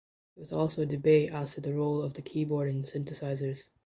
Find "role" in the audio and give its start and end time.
1.75-2.01